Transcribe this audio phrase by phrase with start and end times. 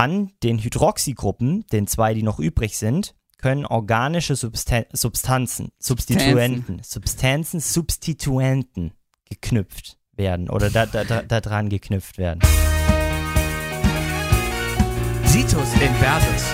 [0.00, 7.60] An den Hydroxygruppen, den zwei, die noch übrig sind, können organische Substan Substanzen, Substituenten, Substanzen,
[7.60, 8.92] Substituenten
[9.28, 12.40] geknüpft werden oder da, da, da, dran geknüpft werden.
[15.26, 16.44] Situs Inversus.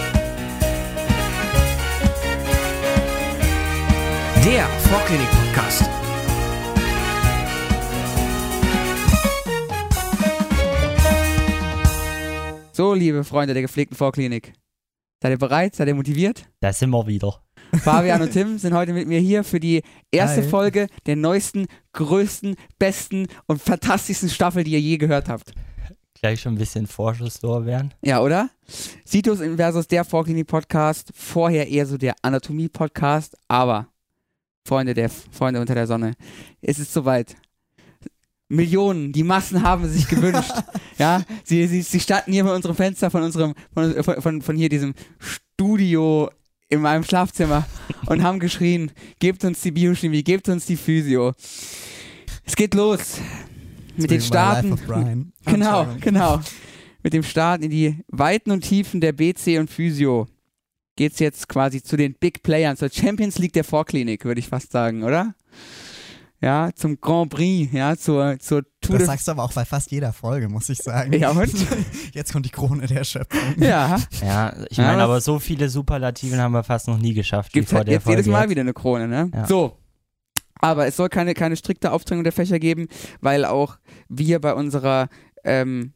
[4.45, 6.06] Der Vorklinik-Podcast.
[12.77, 14.53] So, liebe Freunde der gepflegten Vorklinik.
[15.23, 15.75] Seid ihr bereit?
[15.75, 16.47] Seid ihr motiviert?
[16.61, 17.41] Da sind wir wieder.
[17.83, 19.81] Fabian und Tim sind heute mit mir hier für die
[20.11, 20.49] erste Hi.
[20.51, 25.55] Folge der neuesten, größten, besten und fantastischsten Staffel, die ihr je gehört habt.
[26.21, 27.95] Gleich schon ein bisschen Vorschusslorbeeren.
[28.03, 28.51] Ja, oder?
[29.07, 33.89] Situs versus der Vorklinik-Podcast, vorher eher so der Anatomie-Podcast, aber
[34.69, 36.13] Freunde der Freunde unter der Sonne,
[36.61, 37.37] es ist soweit.
[38.49, 40.53] Millionen, die Massen haben sich gewünscht.
[40.99, 44.69] ja, sie, sie, sie standen hier bei unserem Fenster von unserem, von, von, von, hier
[44.69, 46.31] diesem Studio
[46.69, 47.67] in meinem Schlafzimmer
[48.07, 51.33] und haben geschrien, gebt uns die Biochemie, gebt uns die Physio.
[52.45, 53.19] Es geht los
[53.97, 54.21] mit den
[54.87, 55.33] Brian.
[55.45, 56.41] Genau, genau.
[57.03, 60.27] Mit dem Start in die Weiten und Tiefen der BC und Physio
[60.97, 64.73] geht's jetzt quasi zu den Big Playern, zur Champions League der Vorklinik, würde ich fast
[64.73, 65.35] sagen, oder?
[66.43, 69.91] Ja, zum Grand Prix, ja, zur, zur Tour Das sagst du aber auch bei fast
[69.91, 71.13] jeder Folge, muss ich sagen.
[71.15, 71.51] Ja, und?
[72.13, 73.55] Jetzt kommt die Krone der Schöpfung.
[73.63, 77.15] Ja, Ja, ich Ja, meine, was- aber so viele Superlativen haben wir fast noch nie
[77.15, 78.19] geschafft gibt wie vor halt der jetzt Folge.
[78.21, 78.51] jedes Mal jetzt.
[78.51, 79.31] wieder eine Krone, ne?
[79.35, 79.47] Ja.
[79.47, 79.79] So.
[80.61, 82.89] Aber es soll keine, keine strikte Auftrennung der Fächer geben,
[83.21, 85.09] weil auch wir bei unserer
[85.45, 85.93] ähm,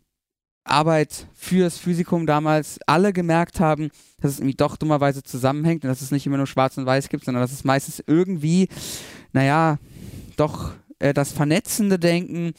[0.65, 6.03] Arbeit fürs Physikum damals alle gemerkt haben, dass es irgendwie doch dummerweise zusammenhängt und dass
[6.03, 8.69] es nicht immer nur schwarz und weiß gibt, sondern dass es meistens irgendwie,
[9.33, 9.79] naja,
[10.41, 12.53] doch äh, das vernetzende Denken,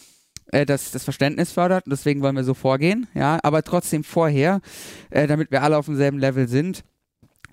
[0.52, 4.62] äh, das, das Verständnis fördert und deswegen wollen wir so vorgehen, ja, aber trotzdem vorher,
[5.10, 6.84] äh, damit wir alle auf demselben Level sind,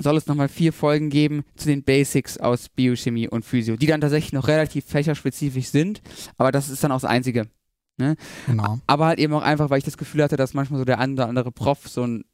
[0.00, 4.00] soll es nochmal vier Folgen geben zu den Basics aus Biochemie und Physio, die dann
[4.00, 6.02] tatsächlich noch relativ fächerspezifisch sind,
[6.36, 7.48] aber das ist dann auch das Einzige.
[8.46, 8.78] Genau.
[8.86, 11.14] Aber halt eben auch einfach, weil ich das Gefühl hatte, dass manchmal so der ein
[11.14, 12.24] oder andere Prof so ein,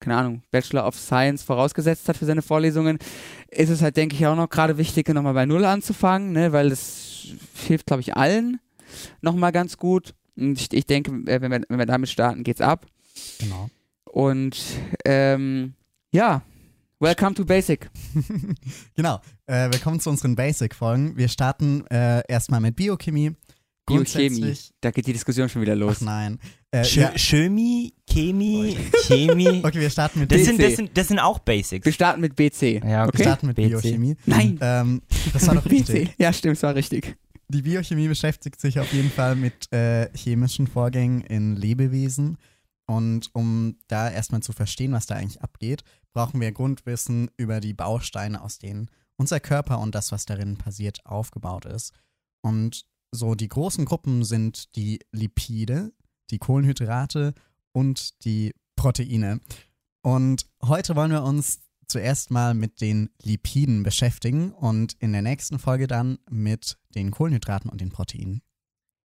[0.00, 2.98] keine Ahnung, Bachelor of Science vorausgesetzt hat für seine Vorlesungen,
[3.50, 6.70] ist es halt, denke ich, auch noch gerade wichtig, nochmal bei Null anzufangen, ne, weil
[6.70, 7.26] das
[7.66, 8.60] hilft, glaube ich, allen
[9.20, 10.14] nochmal ganz gut.
[10.36, 12.86] Und ich, ich denke, äh, wenn wir, wenn wir damit starten, geht's ab.
[13.38, 13.68] genau.
[14.04, 14.58] Und
[15.04, 15.74] ähm,
[16.12, 16.42] ja,
[16.98, 17.90] welcome to Basic.
[18.94, 19.20] genau.
[19.46, 21.16] Äh, willkommen zu unseren Basic-Folgen.
[21.16, 23.34] Wir starten äh, erstmal mit Biochemie.
[23.88, 24.56] Biochemie.
[24.80, 26.00] Da geht die Diskussion schon wieder Ach los.
[26.00, 26.38] nein.
[26.70, 28.76] Äh, ja, Chemie, Chemie,
[29.06, 29.60] Chemie.
[29.64, 30.46] okay, wir starten mit, Das BC.
[30.46, 31.84] sind, das, sind, das sind auch Basics.
[31.84, 32.82] Wir starten mit BC.
[32.84, 33.22] Ja, wir okay.
[33.22, 33.68] starten mit BC.
[33.68, 34.16] Biochemie.
[34.26, 34.58] Nein.
[34.60, 36.10] Ähm, das war doch richtig.
[36.10, 36.14] BC.
[36.18, 37.16] Ja, stimmt, es war richtig.
[37.48, 42.36] Die Biochemie beschäftigt sich auf jeden Fall mit äh, chemischen Vorgängen in Lebewesen.
[42.86, 45.82] Und um da erstmal zu verstehen, was da eigentlich abgeht,
[46.12, 51.04] brauchen wir Grundwissen über die Bausteine, aus denen unser Körper und das, was darin passiert,
[51.04, 51.92] aufgebaut ist.
[52.40, 55.92] Und so die großen Gruppen sind die Lipide,
[56.30, 57.34] die Kohlenhydrate
[57.72, 59.40] und die Proteine.
[60.02, 65.58] Und heute wollen wir uns zuerst mal mit den Lipiden beschäftigen und in der nächsten
[65.58, 68.42] Folge dann mit den Kohlenhydraten und den Proteinen.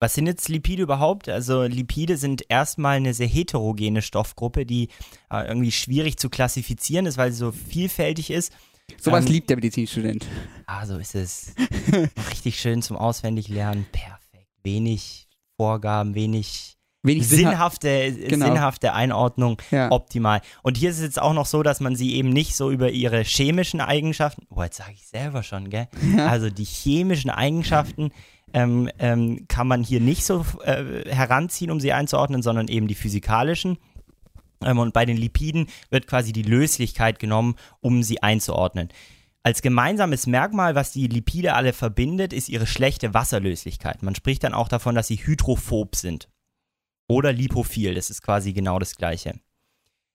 [0.01, 1.29] Was sind jetzt Lipide überhaupt?
[1.29, 4.89] Also Lipide sind erstmal eine sehr heterogene Stoffgruppe, die
[5.31, 8.53] äh, irgendwie schwierig zu klassifizieren ist, weil sie so vielfältig ist.
[9.01, 10.27] Sowas Ähm, liebt der Medizinstudent.
[10.67, 11.55] Ah, so ist es.
[12.31, 13.87] Richtig schön zum Auswendiglernen.
[13.93, 14.49] Perfekt.
[14.63, 18.47] Wenig Vorgaben, wenig Wenig sinnhafte, Genau.
[18.47, 19.61] sinnhafte Einordnung.
[19.73, 19.91] Ja.
[19.91, 20.41] Optimal.
[20.63, 22.91] Und hier ist es jetzt auch noch so, dass man sie eben nicht so über
[22.91, 25.89] ihre chemischen Eigenschaften, oh, jetzt sage ich selber schon, gell?
[26.17, 26.29] Ja.
[26.29, 28.13] Also die chemischen Eigenschaften
[28.55, 32.95] ähm, ähm, kann man hier nicht so äh, heranziehen, um sie einzuordnen, sondern eben die
[32.95, 33.79] physikalischen.
[34.67, 38.89] Ähm, und bei den Lipiden wird quasi die Löslichkeit genommen, um sie einzuordnen.
[39.45, 44.03] Als gemeinsames Merkmal, was die Lipide alle verbindet, ist ihre schlechte Wasserlöslichkeit.
[44.03, 46.29] Man spricht dann auch davon, dass sie hydrophob sind.
[47.09, 49.35] Oder lipophil, das ist quasi genau das gleiche.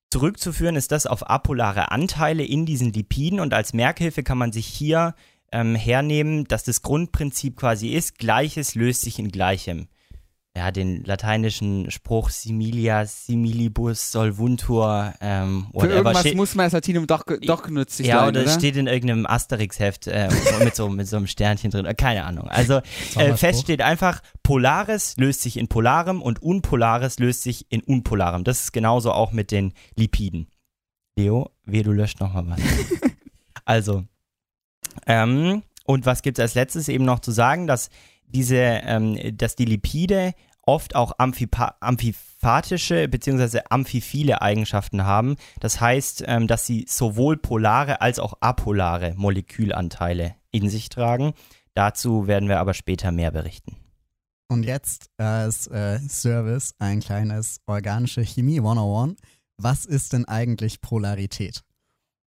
[0.10, 4.66] Zurückzuführen ist das auf apolare Anteile in diesen Lipiden und als Merkhilfe kann man sich
[4.66, 5.14] hier
[5.52, 9.90] ähm, hernehmen, dass das Grundprinzip quasi ist, Gleiches löst sich in Gleichem.
[10.58, 17.06] Ja, den lateinischen Spruch similia similibus solvuntur, ähm, Für irgendwas steht- muss man das Latinum
[17.06, 20.30] doch, doch nützlich ja, sein, oder es steht in irgendeinem Asterix-Heft äh,
[20.64, 21.86] mit, so, mit so einem Sternchen drin.
[21.96, 22.48] Keine Ahnung.
[22.48, 22.82] Also
[23.18, 28.44] äh, fest steht einfach, Polares löst sich in Polarem und Unpolares löst sich in Unpolarem.
[28.44, 30.48] Das ist genauso auch mit den Lipiden.
[31.20, 32.60] Leo, weh, du löscht nochmal was.
[33.66, 34.06] also,
[35.06, 37.92] ähm, und was gibt es als letztes eben noch zu sagen, dass
[38.28, 40.34] diese, ähm, dass die Lipide
[40.68, 43.62] oft auch amphipa amphiphatische bzw.
[43.70, 45.38] amphiphile Eigenschaften haben.
[45.60, 51.34] Das heißt, ähm, dass sie sowohl polare als auch apolare Molekülanteile in sich tragen.
[51.74, 53.78] Dazu werden wir aber später mehr berichten.
[54.50, 59.20] Und jetzt als äh, Service ein kleines organische Chemie 101.
[59.58, 61.64] Was ist denn eigentlich Polarität?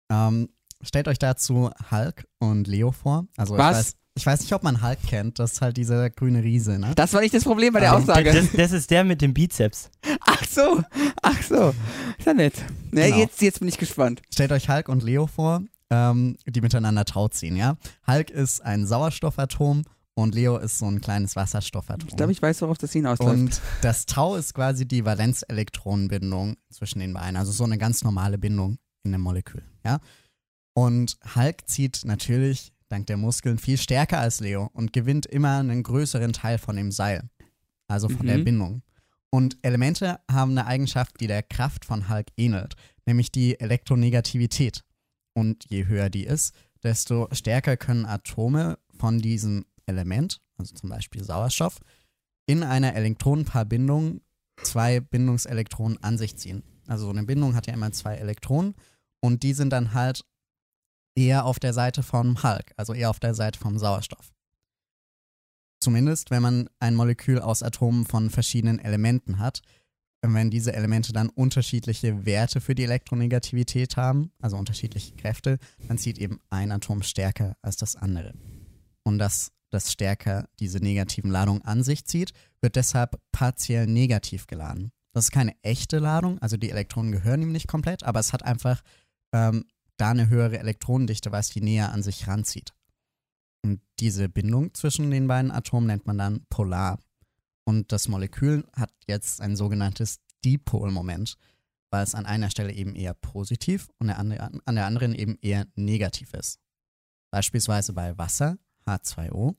[0.10, 0.50] Ähm,
[0.82, 3.28] stellt euch dazu Hulk und Leo vor.
[3.36, 3.78] Also ich Was?
[3.78, 5.40] weiß, ich weiß nicht, ob man Hulk kennt.
[5.40, 6.92] Das ist halt dieser grüne Riese, ne?
[6.96, 8.34] Das war nicht das Problem bei der Ähm, Aussage.
[8.34, 9.90] Das, das ist der mit dem Bizeps.
[10.22, 10.84] Ach so,
[11.22, 11.74] ach so.
[12.18, 12.56] Ist ja nett.
[12.92, 13.18] Ne, Genau.
[13.20, 14.22] jetzt, jetzt bin ich gespannt.
[14.34, 17.78] Stellt euch Hulk und Leo vor, ähm, die miteinander Tau ziehen, ja?
[18.08, 19.84] Hulk ist ein Sauerstoffatom
[20.16, 22.10] und Leo ist so ein kleines Wasserstoffatom.
[22.10, 23.32] Ich glaube, ich weiß, worauf das hinausläuft.
[23.32, 27.36] Und das Tau ist quasi die Valenzelektronenbindung zwischen den beiden.
[27.38, 29.64] Also so eine ganz normale Bindung in einem Molekül.
[29.86, 30.00] Ja?
[30.74, 35.84] Und Hulk zieht natürlich dank der Muskeln viel stärker als Leo und gewinnt immer einen
[35.84, 37.30] größeren Teil von dem Seil.
[37.88, 38.44] Also von der Mhm.
[38.44, 38.82] Bindung.
[39.30, 42.76] Und Elemente haben eine Eigenschaft, die der Kraft von Hulk ähnelt,
[43.06, 44.84] nämlich die Elektronegativität.
[45.34, 46.54] Und je höher die ist,
[46.84, 51.80] desto stärker können Atome von diesem Element, also zum Beispiel Sauerstoff,
[52.46, 54.22] in einer Elektronenpaarbindung
[54.64, 56.64] zwei Bindungselektronen an sich ziehen.
[56.88, 58.76] Also so eine Bindung hat ja immer zwei Elektronen
[59.22, 60.26] und die sind dann halt
[61.18, 64.32] eher auf der Seite vom Hulk, also eher auf der Seite vom Sauerstoff.
[65.82, 69.62] Zumindest, wenn man ein Molekül aus Atomen von verschiedenen Elementen hat.
[70.24, 76.18] Wenn diese Elemente dann unterschiedliche Werte für die Elektronegativität haben, also unterschiedliche Kräfte, dann zieht
[76.18, 78.34] eben ein Atom stärker als das andere.
[79.04, 84.92] Und dass das stärker diese negativen Ladungen an sich zieht, wird deshalb partiell negativ geladen.
[85.14, 88.44] Das ist keine echte Ladung, also die Elektronen gehören ihm nicht komplett, aber es hat
[88.44, 88.82] einfach
[89.34, 89.66] ähm,
[89.98, 92.74] da eine höhere Elektronendichte, weil es die näher an sich ranzieht.
[93.64, 97.00] Und diese Bindung zwischen den beiden Atomen nennt man dann polar.
[97.66, 101.36] Und das Molekül hat jetzt ein sogenanntes Dipolmoment,
[101.90, 106.34] weil es an einer Stelle eben eher positiv und an der anderen eben eher negativ
[106.34, 106.60] ist.
[107.32, 109.56] Beispielsweise bei Wasser, H2O,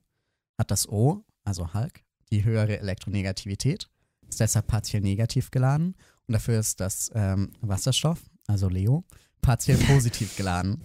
[0.58, 3.90] hat das O, also Hulk, die höhere Elektronegativität,
[4.28, 5.94] ist deshalb partiell negativ geladen
[6.26, 9.04] und dafür ist das ähm, Wasserstoff, also Leo,
[9.40, 10.82] partiell positiv geladen.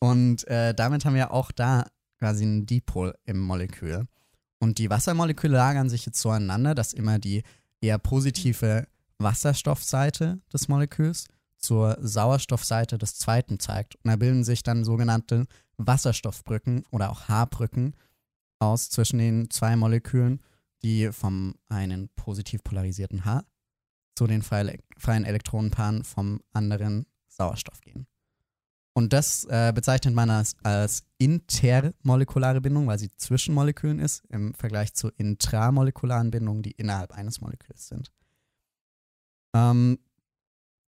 [0.00, 1.86] Und äh, damit haben wir auch da
[2.18, 4.06] quasi einen Dipol im Molekül.
[4.60, 7.42] Und die Wassermoleküle lagern sich jetzt zueinander, dass immer die
[7.80, 8.86] eher positive
[9.18, 11.26] Wasserstoffseite des Moleküls
[11.58, 13.96] zur Sauerstoffseite des zweiten zeigt.
[13.96, 15.46] Und da bilden sich dann sogenannte
[15.76, 17.94] Wasserstoffbrücken oder auch H-Brücken
[18.60, 20.40] aus zwischen den zwei Molekülen,
[20.82, 23.44] die vom einen positiv polarisierten H
[24.16, 27.06] zu den freie- freien Elektronenpaaren vom anderen
[27.38, 28.06] Sauerstoff gehen.
[28.98, 34.54] Und das äh, bezeichnet man als, als intermolekulare Bindung, weil sie zwischen Molekülen ist, im
[34.54, 38.10] Vergleich zu intramolekularen Bindungen, die innerhalb eines Moleküls sind.
[39.54, 40.00] Ähm,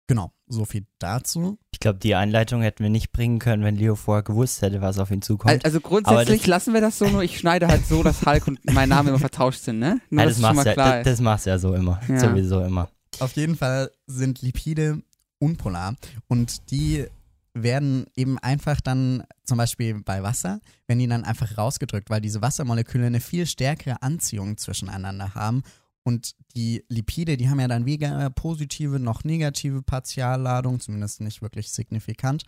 [0.06, 1.58] genau, so viel dazu.
[1.72, 5.00] Ich glaube, die Einleitung hätten wir nicht bringen können, wenn Leo vorher gewusst hätte, was
[5.00, 5.66] auf ihn zukommt.
[5.66, 8.90] Also grundsätzlich lassen wir das so, nur ich schneide halt so, dass Hulk und mein
[8.90, 10.00] Name immer vertauscht sind, ne?
[10.12, 12.00] Nur, Ja, das, machst mal ja, klar das, das machst du ja so immer.
[12.08, 12.20] Ja.
[12.20, 12.88] Sowieso immer.
[13.20, 15.02] Auf jeden Fall sind Lipide
[15.40, 15.96] unpolar
[16.28, 17.06] und die
[17.54, 22.42] werden eben einfach dann, zum Beispiel bei Wasser, wenn die dann einfach rausgedrückt, weil diese
[22.42, 25.64] Wassermoleküle eine viel stärkere Anziehung zwischeneinander haben
[26.04, 31.72] und die Lipide, die haben ja dann weder positive noch negative Partialladung, zumindest nicht wirklich
[31.72, 32.44] signifikant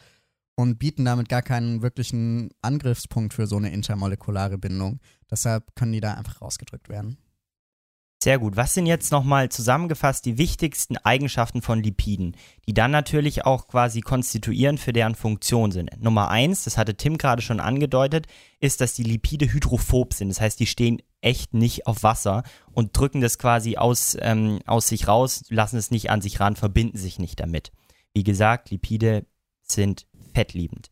[0.55, 4.99] und bieten damit gar keinen wirklichen Angriffspunkt für so eine intermolekulare Bindung.
[5.31, 7.17] Deshalb können die da einfach rausgedrückt werden.
[8.19, 8.55] Sehr gut.
[8.55, 12.35] Was sind jetzt nochmal zusammengefasst die wichtigsten Eigenschaften von Lipiden,
[12.67, 15.91] die dann natürlich auch quasi konstituierend für deren Funktion sind?
[16.01, 18.25] Nummer eins, das hatte Tim gerade schon angedeutet,
[18.59, 20.29] ist, dass die Lipide hydrophob sind.
[20.29, 24.87] Das heißt, die stehen echt nicht auf Wasser und drücken das quasi aus, ähm, aus
[24.87, 27.71] sich raus, lassen es nicht an sich ran, verbinden sich nicht damit.
[28.13, 29.27] Wie gesagt, Lipide
[29.61, 30.89] sind fettliebend.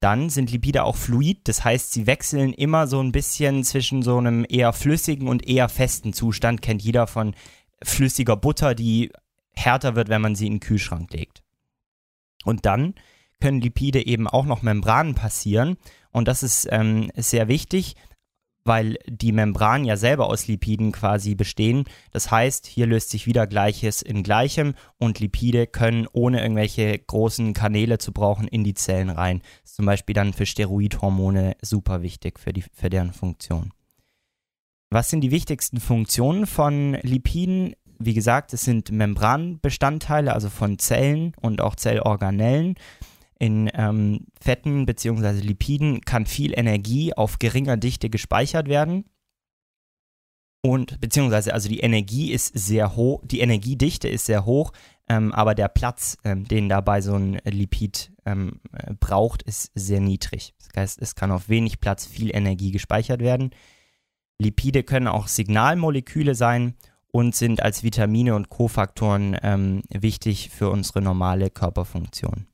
[0.00, 4.16] Dann sind Lipide auch fluid, das heißt, sie wechseln immer so ein bisschen zwischen so
[4.16, 6.62] einem eher flüssigen und eher festen Zustand.
[6.62, 7.34] Kennt jeder von
[7.82, 9.12] flüssiger Butter, die
[9.52, 11.42] härter wird, wenn man sie in den Kühlschrank legt.
[12.44, 12.94] Und dann
[13.40, 15.76] können Lipide eben auch noch Membranen passieren.
[16.12, 17.94] Und das ist ähm, sehr wichtig,
[18.64, 21.84] weil die Membranen ja selber aus Lipiden quasi bestehen.
[22.10, 27.54] Das heißt, hier löst sich wieder Gleiches in Gleichem und Lipide können ohne irgendwelche großen
[27.54, 29.40] Kanäle zu brauchen in die Zellen rein.
[29.62, 33.72] Das ist zum Beispiel dann für Steroidhormone super wichtig für, die, für deren Funktion.
[34.90, 37.74] Was sind die wichtigsten Funktionen von Lipiden?
[38.00, 42.74] Wie gesagt, es sind Membranbestandteile, also von Zellen und auch Zellorganellen.
[43.40, 45.40] In ähm, Fetten bzw.
[45.40, 49.04] Lipiden kann viel Energie auf geringer Dichte gespeichert werden.
[50.62, 54.72] Und beziehungsweise, also die Energie ist sehr hoch, die Energiedichte ist sehr hoch,
[55.08, 60.00] ähm, aber der Platz, ähm, den dabei so ein Lipid ähm, äh, braucht, ist sehr
[60.00, 60.54] niedrig.
[60.58, 63.52] Das heißt, es kann auf wenig Platz viel Energie gespeichert werden.
[64.38, 66.74] Lipide können auch Signalmoleküle sein
[67.10, 72.46] und sind als Vitamine und Kofaktoren ähm, wichtig für unsere normale Körperfunktion.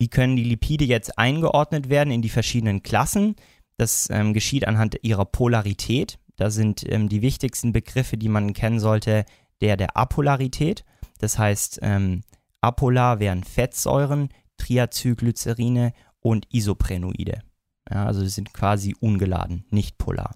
[0.00, 3.36] Wie können die Lipide jetzt eingeordnet werden in die verschiedenen Klassen?
[3.76, 6.18] Das ähm, geschieht anhand ihrer Polarität.
[6.36, 9.26] Da sind ähm, die wichtigsten Begriffe, die man kennen sollte,
[9.60, 10.86] der der Apolarität.
[11.18, 12.22] Das heißt, ähm,
[12.62, 17.42] apolar wären Fettsäuren, Triacylglycerine und Isoprenoide.
[17.90, 20.34] Ja, also sind quasi ungeladen, nicht polar.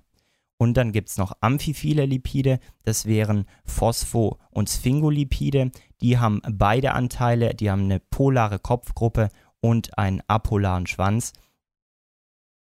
[0.59, 5.71] Und dann gibt es noch amphiphile Lipide, das wären Phospho- und Sphingolipide.
[6.02, 9.30] Die haben beide Anteile, die haben eine polare Kopfgruppe
[9.64, 11.33] und einen apolaren Schwanz.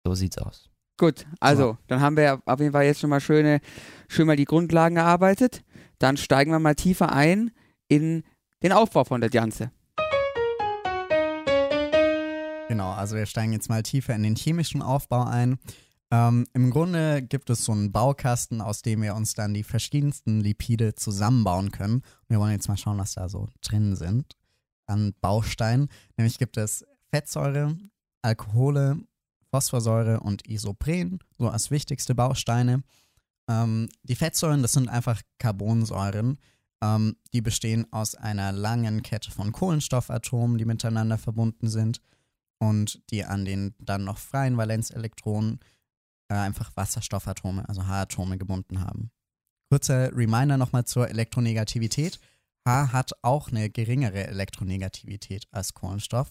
[0.04, 0.68] So sieht's aus.
[0.98, 1.78] Gut, also So.
[1.86, 3.62] dann haben wir auf jeden Fall jetzt schon mal schöne,
[4.08, 5.64] schön mal die Grundlagen erarbeitet.
[6.00, 7.52] Dann steigen wir mal tiefer ein
[7.88, 8.24] in
[8.64, 9.70] den Aufbau von der Ganze.
[12.68, 15.60] Genau, also wir steigen jetzt mal tiefer in den chemischen Aufbau ein.
[16.10, 20.40] Ähm, Im Grunde gibt es so einen Baukasten, aus dem wir uns dann die verschiedensten
[20.40, 22.02] Lipide zusammenbauen können.
[22.28, 24.37] Wir wollen jetzt mal schauen, was da so drin sind
[24.88, 25.90] an Bausteinen.
[26.18, 27.78] Nämlich gibt es Fettsäure,
[28.22, 28.98] Alkohole,
[29.52, 32.84] Phosphorsäure und Isopren, so als wichtigste Bausteine.
[33.50, 36.38] Ähm, die Fettsäuren, das sind einfach Carbonsäuren.
[36.82, 42.02] Ähm, die bestehen aus einer langen Kette von Kohlenstoffatomen, die miteinander verbunden sind
[42.60, 45.60] und die an den dann noch freien Valenzelektronen
[46.30, 49.12] äh, einfach Wasserstoffatome, also H-Atome gebunden haben.
[49.70, 52.20] Kurzer Reminder nochmal zur Elektronegativität.
[52.68, 56.30] H hat auch eine geringere Elektronegativität als Kohlenstoff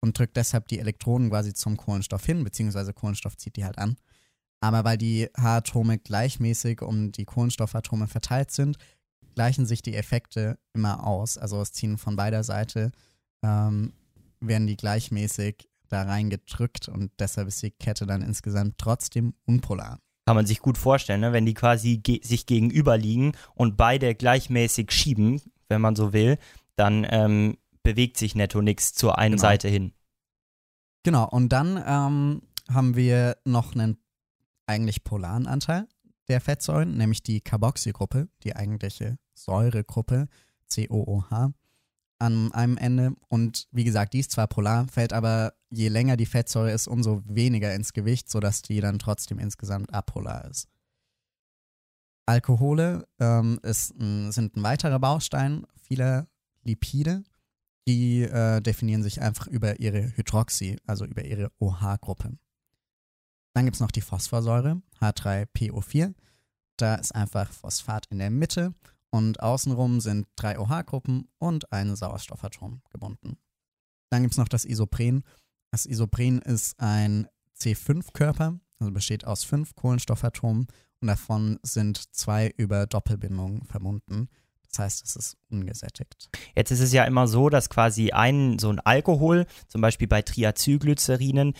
[0.00, 3.96] und drückt deshalb die Elektronen quasi zum Kohlenstoff hin, beziehungsweise Kohlenstoff zieht die halt an.
[4.60, 8.76] Aber weil die H-Atome gleichmäßig um die Kohlenstoffatome verteilt sind,
[9.34, 11.38] gleichen sich die Effekte immer aus.
[11.38, 12.90] Also es ziehen von beider Seite,
[13.42, 13.92] ähm,
[14.40, 20.00] werden die gleichmäßig da reingedrückt und deshalb ist die Kette dann insgesamt trotzdem unpolar.
[20.26, 21.32] Kann man sich gut vorstellen, ne?
[21.32, 26.38] wenn die quasi ge sich gegenüber liegen und beide gleichmäßig schieben, wenn man so will,
[26.76, 29.42] dann ähm, bewegt sich netto nichts zur einen Genau.
[29.42, 29.92] Seite hin.
[31.02, 33.98] Genau, und dann ähm, haben wir noch einen
[34.66, 35.86] eigentlich polaren Anteil
[36.28, 40.28] der Fettsäuren, nämlich die Carboxygruppe, die eigentliche Säuregruppe,
[40.70, 41.52] COOH,
[42.18, 43.14] an einem Ende.
[43.28, 47.22] Und wie gesagt, die ist zwar polar, fällt aber je länger die Fettsäure ist, umso
[47.24, 50.68] weniger ins Gewicht, sodass die dann trotzdem insgesamt apolar ist.
[52.28, 56.28] Alkohole ähm, ist sind ein weiterer Baustein vieler
[56.62, 57.24] Lipide.
[57.88, 62.36] Die äh, definieren sich einfach über ihre Hydroxy, also über ihre OH-Gruppe.
[63.54, 66.14] Dann gibt es noch die Phosphorsäure, H3PO4.
[66.76, 68.74] Da ist einfach Phosphat in der Mitte
[69.08, 73.38] und außenrum sind drei OH-Gruppen und ein Sauerstoffatom gebunden.
[74.10, 75.24] Dann gibt es noch das Isopren.
[75.70, 77.26] Das Isopren ist ein
[77.58, 80.66] C5-Körper, also besteht aus fünf Kohlenstoffatomen
[81.00, 84.28] und davon sind zwei über Doppelbindungen verbunden.
[84.68, 86.28] Das heißt, es ist ungesättigt.
[86.54, 90.22] Jetzt ist es ja immer so, dass quasi ein so ein Alkohol, zum Beispiel bei
[90.22, 91.54] Triacylglycerinen,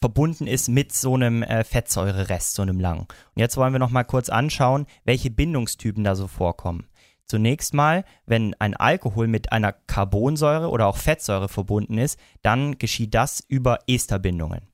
[0.00, 3.02] verbunden ist mit so einem äh, Fettsäurerest, so einem langen.
[3.02, 6.88] Und jetzt wollen wir noch mal kurz anschauen, welche Bindungstypen da so vorkommen.
[7.26, 13.14] Zunächst mal, wenn ein Alkohol mit einer Carbonsäure oder auch Fettsäure verbunden ist, dann geschieht
[13.14, 14.73] das über Esterbindungen.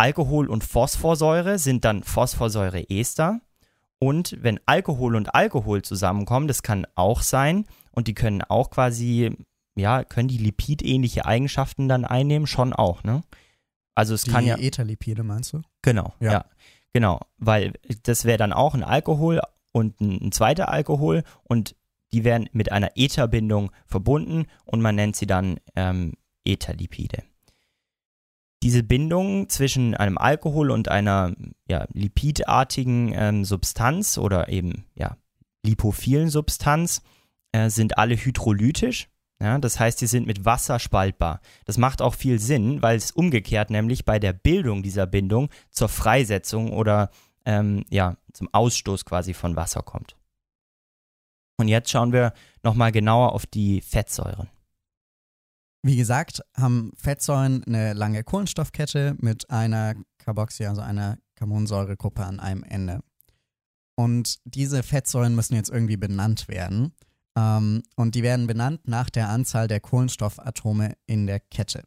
[0.00, 3.40] Alkohol und Phosphorsäure sind dann Phosphorsäureester.
[3.98, 9.30] Und wenn Alkohol und Alkohol zusammenkommen, das kann auch sein, und die können auch quasi,
[9.76, 13.22] ja, können die lipidähnliche Eigenschaften dann einnehmen, schon auch, ne?
[13.94, 14.56] Also es Die kann ja.
[14.56, 15.60] Etherlipide meinst du?
[15.82, 16.32] Genau, Ja.
[16.32, 16.44] ja.
[16.94, 21.76] Genau, weil das wäre dann auch ein Alkohol und ein, ein zweiter Alkohol und
[22.12, 26.14] die werden mit einer Etherbindung verbunden und man nennt sie dann ähm,
[26.44, 27.22] Etherlipide.
[28.62, 31.34] Diese Bindung zwischen einem Alkohol und einer
[31.66, 35.16] ja, lipidartigen ähm, Substanz oder eben ja,
[35.64, 37.02] lipophilen Substanz
[37.52, 39.08] äh, sind alle hydrolytisch.
[39.42, 41.40] Ja, das heißt, sie sind mit Wasser spaltbar.
[41.64, 45.88] Das macht auch viel Sinn, weil es umgekehrt nämlich bei der Bildung dieser Bindung zur
[45.88, 47.10] Freisetzung oder
[47.46, 50.16] ähm, ja, zum Ausstoß quasi von Wasser kommt.
[51.56, 54.48] Und jetzt schauen wir nochmal genauer auf die Fettsäuren.
[55.82, 62.62] Wie gesagt, haben Fettsäuren eine lange Kohlenstoffkette mit einer Carboxy, also einer Carbonsäuregruppe an einem
[62.64, 63.00] Ende.
[63.96, 66.92] Und diese Fettsäuren müssen jetzt irgendwie benannt werden.
[67.36, 71.84] Ähm, und die werden benannt nach der Anzahl der Kohlenstoffatome in der Kette.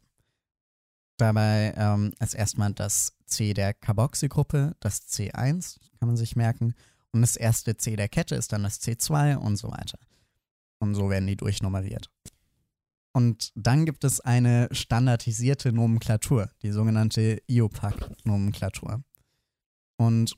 [1.16, 6.74] Dabei ähm, ist erstmal das C der Carboxygruppe, das C1, kann kann man sich merken.
[7.12, 9.98] Und das erste C der Kette ist dann das C2 und so weiter.
[10.80, 12.10] Und so werden die durchnummeriert.
[13.16, 19.04] Und dann gibt es eine standardisierte Nomenklatur, die sogenannte IOPAC-Nomenklatur.
[19.96, 20.36] Und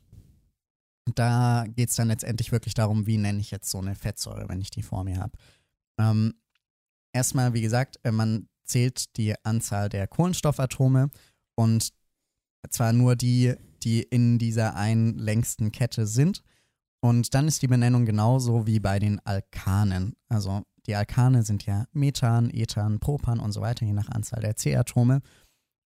[1.15, 4.61] da geht es dann letztendlich wirklich darum, wie nenne ich jetzt so eine Fettsäure, wenn
[4.61, 5.33] ich die vor mir habe.
[5.99, 6.35] Ähm,
[7.15, 11.09] erstmal, wie gesagt, äh, man zählt die Anzahl der Kohlenstoffatome
[11.55, 11.93] und
[12.69, 13.55] zwar nur die,
[13.85, 16.43] die in dieser einen längsten Kette sind.
[17.07, 20.17] Und dann ist die Benennung genauso wie bei den Alkanen.
[20.29, 24.57] Also die Alkane sind ja Methan, Ethan, Propan und so weiter, je nach Anzahl der
[24.57, 25.21] C-Atome.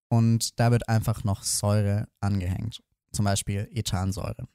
[0.09, 2.83] Und da wird einfach noch Säure angehängt.
[3.13, 4.49] Zum Beispiel Ethansäure.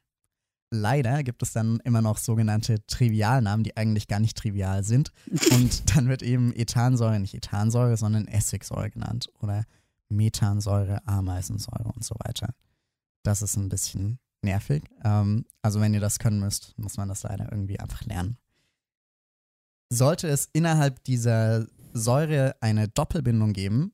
[0.72, 5.12] Leider gibt es dann immer noch sogenannte Trivialnamen, die eigentlich gar nicht trivial sind.
[5.52, 9.30] Und dann wird eben Ethansäure nicht Ethansäure, sondern Essigsäure genannt.
[9.40, 9.66] Oder
[10.10, 12.56] Methansäure, Ameisensäure und so weiter.
[13.22, 14.84] Das ist ein bisschen nervig.
[15.04, 18.38] Ähm, also wenn ihr das können müsst, muss man das leider irgendwie einfach lernen.
[19.90, 23.92] Sollte es innerhalb dieser Säure eine Doppelbindung geben,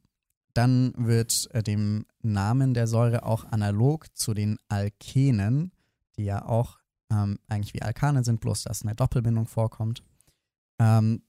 [0.53, 5.71] dann wird äh, dem Namen der Säure auch analog zu den Alkenen,
[6.17, 6.79] die ja auch
[7.09, 10.03] ähm, eigentlich wie Alkane sind, bloß dass eine Doppelbindung vorkommt,
[10.79, 11.23] ähm,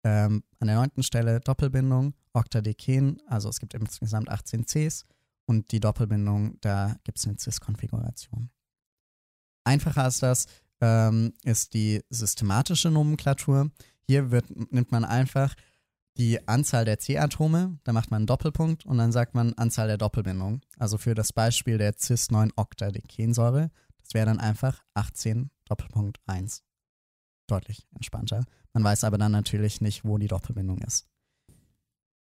[0.03, 5.05] ähm, an der neunten Stelle Doppelbindung, Octadeken, also es gibt insgesamt 18 Cs
[5.45, 8.49] und die Doppelbindung, da gibt es eine cis-Konfiguration.
[9.63, 10.47] Einfacher ist das,
[10.81, 13.71] ähm, ist die systematische Nomenklatur.
[14.03, 15.55] Hier wird, nimmt man einfach
[16.17, 19.97] die Anzahl der C-Atome, da macht man einen Doppelpunkt und dann sagt man Anzahl der
[19.97, 20.61] Doppelbindungen.
[20.77, 23.69] Also für das Beispiel der cis-9-Octadekensäure,
[24.01, 26.63] das wäre dann einfach 18 Doppelpunkt 1.
[27.47, 28.43] Deutlich entspannter.
[28.73, 31.07] Man weiß aber dann natürlich nicht, wo die Doppelbindung ist.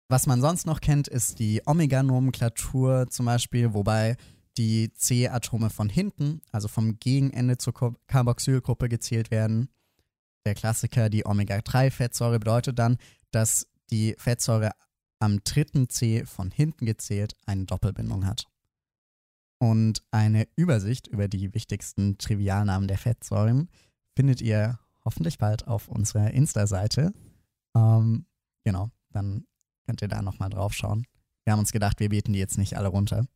[0.08, 4.16] Was man sonst noch kennt, ist die Omega-Nomenklatur zum Beispiel, wobei
[4.56, 7.74] die C-Atome von hinten, also vom Gegenende zur
[8.06, 9.68] Carboxylgruppe gezählt werden.
[10.44, 12.96] Der Klassiker, die Omega-3-Fettsäure, bedeutet dann,
[13.30, 14.72] dass die Fettsäure
[15.18, 18.46] am dritten C von hinten gezählt eine Doppelbindung hat.
[19.58, 23.68] Und eine Übersicht über die wichtigsten Trivialnamen der Fettsäuren
[24.16, 27.12] findet ihr hoffentlich bald auf unserer Insta-Seite.
[27.76, 28.26] Ähm,
[28.64, 29.46] genau, dann
[29.84, 31.06] könnt ihr da nochmal drauf schauen.
[31.44, 33.26] Wir haben uns gedacht, wir beten die jetzt nicht alle runter.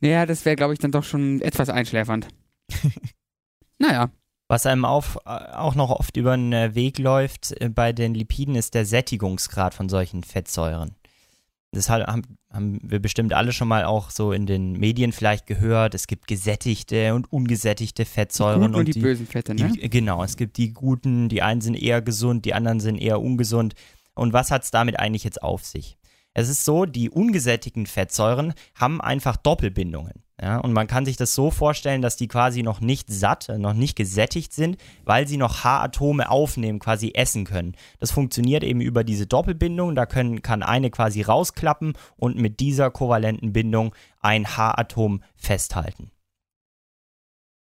[0.00, 2.28] Naja, das wäre, glaube ich, dann doch schon etwas einschläfernd.
[3.78, 4.10] naja.
[4.50, 8.74] Was einem auf, auch noch oft über den Weg läuft äh, bei den Lipiden, ist
[8.74, 10.96] der Sättigungsgrad von solchen Fettsäuren.
[11.70, 15.94] Das haben, haben wir bestimmt alle schon mal auch so in den Medien vielleicht gehört.
[15.94, 18.72] Es gibt gesättigte und ungesättigte Fettsäuren.
[18.72, 19.70] Die und, die, die, bösen Fette, ne?
[19.70, 23.20] Die, genau, es gibt die guten, die einen sind eher gesund, die anderen sind eher
[23.20, 23.74] ungesund.
[24.14, 25.96] Und was hat es damit eigentlich jetzt auf sich?
[26.34, 30.24] Es ist so, die ungesättigten Fettsäuren haben einfach Doppelbindungen.
[30.42, 33.58] Ja, und man kann sich das so vorstellen, dass die quasi noch nicht satt, äh,
[33.58, 37.74] noch nicht gesättigt sind, weil sie noch H-Atome aufnehmen, quasi essen können.
[37.98, 39.94] Das funktioniert eben über diese Doppelbindung.
[39.94, 46.10] Da können, kann eine quasi rausklappen und mit dieser kovalenten Bindung ein H-Atom festhalten.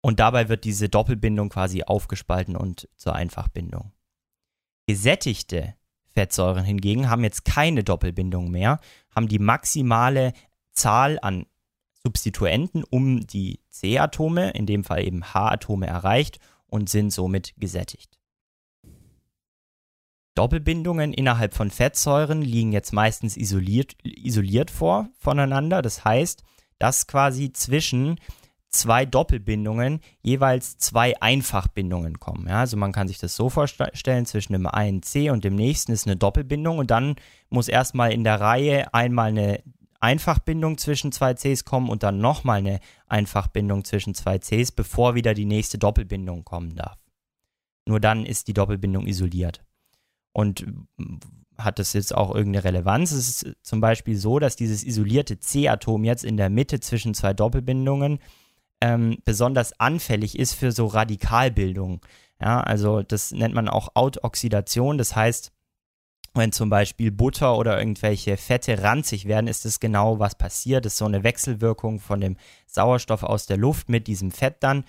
[0.01, 3.91] Und dabei wird diese Doppelbindung quasi aufgespalten und zur Einfachbindung.
[4.87, 5.75] Gesättigte
[6.13, 8.79] Fettsäuren hingegen haben jetzt keine Doppelbindung mehr,
[9.13, 10.31] haben die maximale
[10.71, 11.45] Zahl an
[12.09, 18.17] Substituenten um die C-Atome, in dem Fall eben H-Atome, erreicht und sind somit gesättigt.
[20.33, 25.83] Doppelbindungen innerhalb von Fettsäuren liegen jetzt meistens isoliert, isoliert vor voneinander.
[25.83, 26.43] Das heißt,
[26.79, 28.19] dass quasi zwischen
[28.69, 32.47] zwei Doppelbindungen jeweils zwei Einfachbindungen kommen.
[32.47, 35.91] Ja, also man kann sich das so vorstellen, zwischen dem einen C und dem nächsten
[35.91, 37.15] ist eine Doppelbindung und dann
[37.49, 39.61] muss erstmal in der Reihe einmal eine
[39.99, 45.33] Einfachbindung zwischen zwei Cs kommen und dann nochmal eine Einfachbindung zwischen zwei Cs, bevor wieder
[45.33, 46.97] die nächste Doppelbindung kommen darf.
[47.85, 49.63] Nur dann ist die Doppelbindung isoliert.
[50.31, 50.65] Und
[51.57, 53.11] hat das jetzt auch irgendeine Relevanz?
[53.11, 57.33] Es ist zum Beispiel so, dass dieses isolierte C-Atom jetzt in der Mitte zwischen zwei
[57.33, 58.19] Doppelbindungen
[58.81, 62.01] ähm, besonders anfällig ist für so Radikalbildung.
[62.39, 64.97] Ja, also das nennt man auch Autoxidation.
[64.97, 65.51] Das heißt,
[66.33, 70.85] wenn zum Beispiel Butter oder irgendwelche Fette ranzig werden, ist das genau, was passiert.
[70.85, 72.37] Das ist so eine Wechselwirkung von dem
[72.67, 74.83] Sauerstoff aus der Luft mit diesem Fett dann.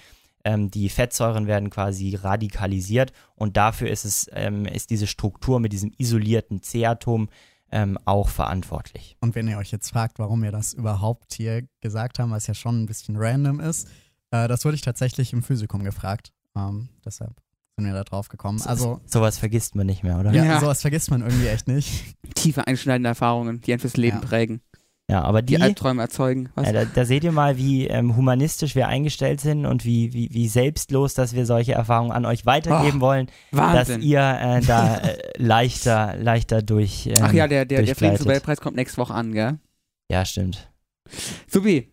[0.45, 5.73] Ähm, die Fettsäuren werden quasi radikalisiert und dafür ist es, ähm, ist diese Struktur mit
[5.73, 7.29] diesem isolierten C-Atom
[7.73, 9.17] ähm, auch verantwortlich.
[9.21, 12.55] Und wenn ihr euch jetzt fragt, warum wir das überhaupt hier gesagt haben, was ja
[12.55, 13.89] schon ein bisschen random ist,
[14.31, 16.33] äh, das wurde ich tatsächlich im Physikum gefragt.
[16.57, 17.35] Ähm, deshalb
[17.81, 18.61] sind wir da drauf gekommen.
[18.65, 20.33] Also, Sowas vergisst man nicht mehr, oder?
[20.33, 20.61] ja, Ja.
[20.61, 22.15] sowas vergisst man irgendwie echt nicht.
[22.35, 24.27] Tiefe einschneidende Erfahrungen, die ein fürs Leben Ja.
[24.27, 24.61] prägen,
[25.11, 26.51] Ja, aber die, die Albträume erzeugen.
[26.55, 26.67] Was?
[26.69, 30.29] Ja, da, da seht ihr mal, wie ähm, humanistisch wir eingestellt sind und wie, wie,
[30.33, 34.03] wie selbstlos, dass wir solche Erfahrungen an euch weitergeben Oh, wollen, dass Wahnsinn.
[34.03, 37.07] ihr äh, da äh, leichter, leichter durch.
[37.07, 37.99] Ähm, Ach ja, der, der, der durchgleitet.
[37.99, 39.59] Friedensnobelpreis kommt nächste Woche an, gell?
[40.11, 40.71] Ja, stimmt.
[41.49, 41.91] Subi,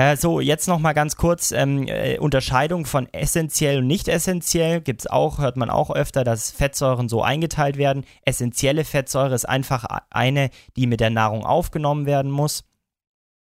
[0.00, 4.80] Äh, so, jetzt noch mal ganz kurz ähm, äh, Unterscheidung von essentiell und nicht essentiell.
[4.80, 8.06] Gibt es auch, hört man auch öfter, dass Fettsäuren so eingeteilt werden.
[8.24, 12.64] Essentielle Fettsäure ist einfach eine, die mit der Nahrung aufgenommen werden muss.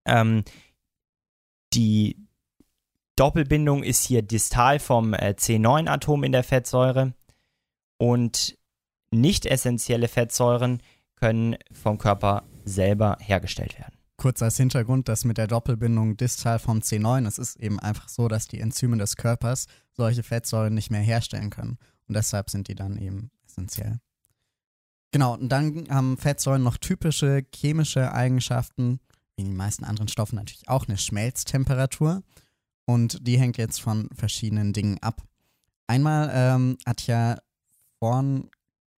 [0.06, 0.44] Ähm,
[1.74, 2.18] die
[3.16, 7.14] Doppelbindung ist hier distal vom äh, C9-Atom in der Fettsäure.
[7.98, 8.58] Und
[9.12, 10.84] nicht essentielle Fettsäuren
[11.16, 14.03] können vom Körper selber hergestellt werden.
[14.24, 18.30] Kurz als Hintergrund, das mit der Doppelbindung distal vom C9, es ist eben einfach so,
[18.30, 21.78] dass die Enzyme des Körpers solche Fettsäuren nicht mehr herstellen können.
[22.08, 24.00] Und deshalb sind die dann eben essentiell.
[25.12, 29.02] Genau, und dann haben Fettsäuren noch typische chemische Eigenschaften,
[29.36, 32.24] wie die meisten anderen Stoffe natürlich auch eine Schmelztemperatur.
[32.86, 35.22] Und die hängt jetzt von verschiedenen Dingen ab.
[35.88, 37.40] Einmal ähm, hat ja
[38.00, 38.50] vorn,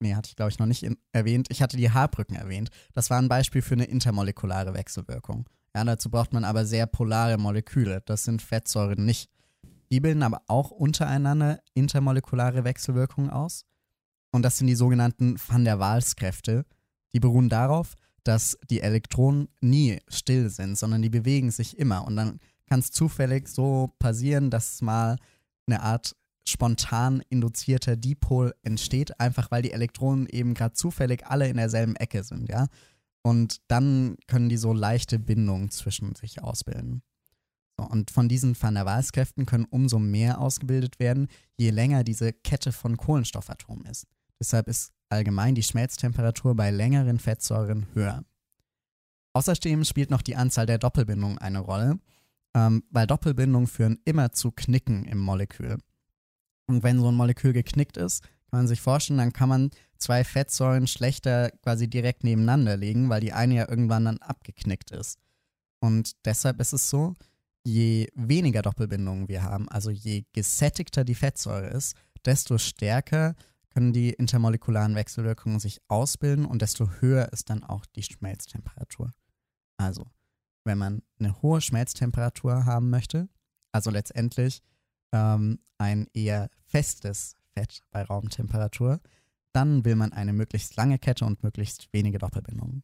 [0.05, 2.71] nee, hatte ich glaube ich noch nicht in, erwähnt, ich hatte die Haarbrücken erwähnt.
[2.93, 5.49] Das war ein Beispiel für eine intermolekulare Wechselwirkung.
[5.75, 8.03] Ja, dazu braucht man aber sehr polare Moleküle.
[8.07, 9.29] Das sind Fettsäuren nicht.
[9.91, 13.65] Die bilden aber auch untereinander intermolekulare Wechselwirkungen aus.
[14.31, 16.65] Und das sind die sogenannten Van der Waals-Kräfte.
[17.13, 22.07] Die beruhen darauf, dass die Elektronen nie still sind, sondern die bewegen sich immer.
[22.07, 25.17] Und dann kann es zufällig so passieren, dass mal
[25.67, 31.57] eine Art spontan induzierter Dipol entsteht, einfach weil die Elektronen eben gerade zufällig alle in
[31.57, 32.67] derselben Ecke sind, ja.
[33.23, 37.03] Und dann können die so leichte Bindungen zwischen sich ausbilden.
[37.79, 42.33] So, und von diesen Van der Waals-Kräften können umso mehr ausgebildet werden, je länger diese
[42.33, 44.07] Kette von Kohlenstoffatomen ist.
[44.39, 48.25] Deshalb ist allgemein die Schmelztemperatur bei längeren Fettsäuren höher.
[49.33, 51.99] Außerdem spielt noch die Anzahl der Doppelbindungen eine Rolle,
[52.55, 55.79] ähm, weil Doppelbindungen führen immer zu Knicken im Molekül.
[56.67, 60.25] Und wenn so ein Molekül geknickt ist, kann man sich vorstellen, dann kann man zwei
[60.25, 65.19] Fettsäuren schlechter quasi direkt nebeneinander legen, weil die eine ja irgendwann dann abgeknickt ist.
[65.81, 67.15] Und deshalb ist es so,
[67.65, 73.35] je weniger Doppelbindungen wir haben, also je gesättigter die Fettsäure ist, desto stärker
[73.71, 79.13] können die intermolekularen Wechselwirkungen sich ausbilden und desto höher ist dann auch die Schmelztemperatur.
[79.77, 80.07] Also,
[80.65, 83.29] wenn man eine hohe Schmelztemperatur haben möchte,
[83.73, 84.63] also letztendlich
[85.15, 89.01] ähm, ein eher festes Fett bei Raumtemperatur,
[89.53, 92.83] dann will man eine möglichst lange Kette und möglichst wenige Doppelbindungen.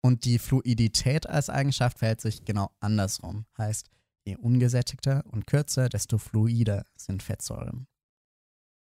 [0.00, 3.44] Und die Fluidität als Eigenschaft verhält sich genau andersrum.
[3.58, 3.90] Heißt,
[4.24, 7.86] je ungesättigter und kürzer, desto fluider sind Fettsäuren.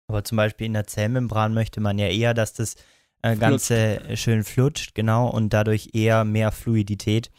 [0.08, 2.76] Aber zum Beispiel in der Zellmembran möchte man ja eher, dass das
[3.22, 7.32] äh, Ganze schön flutscht, genau, und dadurch eher mehr Fluidität.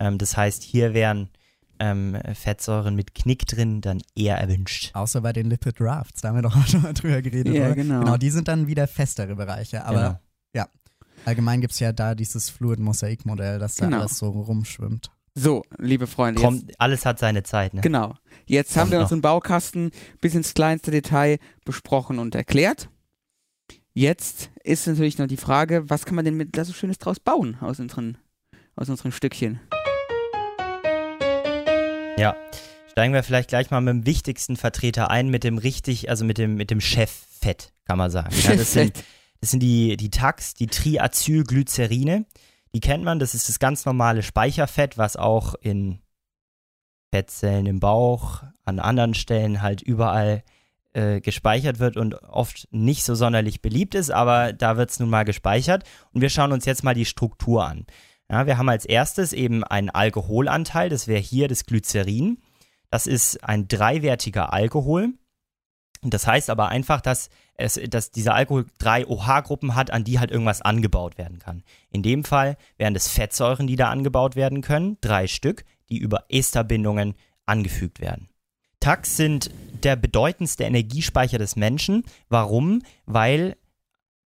[0.00, 1.28] Ähm, das heißt, hier wären
[1.78, 4.90] ähm, Fettsäuren mit Knick drin dann eher erwünscht.
[4.94, 7.54] Außer bei den Lipid Rafts, da haben wir doch auch schon mal drüber geredet.
[7.54, 7.74] Ja, oder?
[7.74, 8.00] genau.
[8.00, 9.84] Genau, die sind dann wieder festere Bereiche.
[9.84, 10.20] Aber
[10.52, 10.66] Genau.
[11.26, 14.00] allgemein gibt es ja da dieses Fluid-Mosaik-Modell, dass da Genau.
[14.00, 15.10] alles so rumschwimmt.
[15.36, 17.80] So, liebe Freunde, jetzt, Kommt, alles hat seine Zeit, ne?
[17.80, 18.14] genau.
[18.46, 19.04] Jetzt haben Kommt wir noch.
[19.06, 22.88] unseren Baukasten bis ins kleinste Detail besprochen und erklärt.
[23.94, 27.18] Jetzt ist natürlich noch die Frage, was kann man denn mit da so Schönes draus
[27.18, 28.16] bauen aus unseren,
[28.76, 29.60] aus unseren Stückchen?
[32.16, 32.36] Ja.
[32.90, 36.38] Steigen wir vielleicht gleich mal mit dem wichtigsten Vertreter ein, mit dem richtig, also mit
[36.38, 38.34] dem, mit dem Cheffett, kann man sagen.
[38.44, 39.02] Ja, das sind,
[39.40, 42.24] das sind die, die Tax, die Triacylglycerine.
[42.72, 45.98] Die kennt man, das ist das ganz normale Speicherfett, was auch in
[47.12, 50.44] Fettzellen im Bauch, an anderen Stellen halt überall
[50.92, 55.10] äh, gespeichert wird und oft nicht so sonderlich beliebt ist, aber da wird es nun
[55.10, 55.82] mal gespeichert.
[56.12, 57.86] Und wir schauen uns jetzt mal die Struktur an.
[58.30, 62.38] Ja, wir haben als erstes eben einen Alkoholanteil, das wäre hier das Glycerin.
[62.90, 65.14] Das ist ein dreiwertiger Alkohol.
[66.02, 70.30] Das heißt aber einfach, dass, es, dass dieser Alkohol drei OH-Gruppen hat, an die halt
[70.30, 71.64] irgendwas angebaut werden kann.
[71.90, 76.24] In dem Fall wären das Fettsäuren, die da angebaut werden können, drei Stück, die über
[76.28, 77.14] Esterbindungen
[77.46, 78.28] angefügt werden.
[78.80, 79.50] Tax sind
[79.82, 82.04] der bedeutendste Energiespeicher des Menschen.
[82.28, 82.82] Warum?
[83.06, 83.56] Weil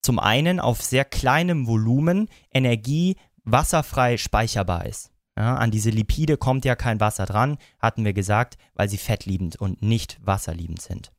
[0.00, 5.10] zum einen auf sehr kleinem Volumen Energie wasserfrei speicherbar ist.
[5.38, 9.56] Ja, an diese Lipide kommt ja kein Wasser dran, hatten wir gesagt, weil sie fettliebend
[9.56, 11.12] und nicht wasserliebend sind.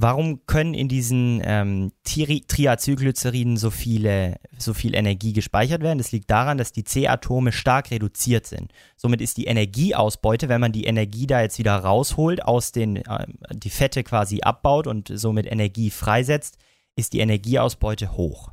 [0.00, 5.98] Warum können in diesen ähm, Tri Triacylglyceriden so, viele, so viel Energie gespeichert werden?
[5.98, 8.70] Das liegt daran, dass die C-Atome stark reduziert sind.
[8.96, 13.26] Somit ist die Energieausbeute, wenn man die Energie da jetzt wieder rausholt, aus den, äh,
[13.52, 16.58] die Fette quasi abbaut und somit Energie freisetzt,
[16.94, 18.52] ist die Energieausbeute hoch.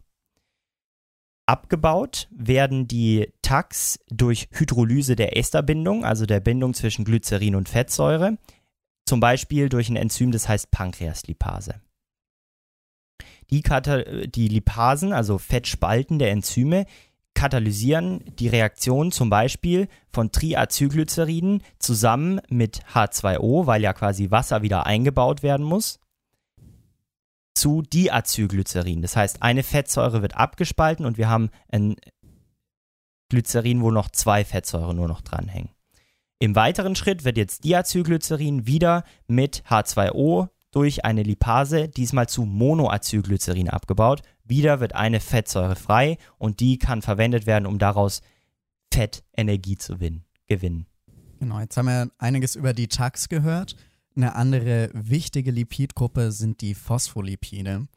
[1.47, 8.37] Abgebaut werden die Tax durch Hydrolyse der Esterbindung, also der Bindung zwischen Glycerin und Fettsäure.
[9.05, 11.75] Zum Beispiel durch ein Enzym, das heißt Pankreaslipase.
[13.51, 13.61] Die,
[14.27, 16.87] die Lipasen, also fettspaltende Enzyme,
[17.35, 24.87] katalysieren die Reaktion zum Beispiel von Triacylglyceriden zusammen mit H2O, weil ja quasi Wasser wieder
[24.87, 25.99] eingebaut werden muss,
[27.55, 29.01] zu Diacylglycerin.
[29.01, 31.95] Das heißt, eine Fettsäure wird abgespalten und wir haben ein
[33.29, 35.71] Glycerin, wo noch zwei Fettsäuren nur noch dranhängen.
[36.39, 43.69] Im weiteren Schritt wird jetzt Diacylglycerin wieder mit H2O durch eine Lipase diesmal zu Monoacylglycerin
[43.69, 44.21] abgebaut.
[44.43, 48.21] Wieder wird eine Fettsäure frei und die kann verwendet werden, um daraus
[48.93, 50.85] Fettenergie zu gewinnen.
[51.39, 53.75] Genau, jetzt haben wir einiges über die Tax gehört.
[54.15, 57.87] Eine andere wichtige Lipidgruppe sind die Phospholipide.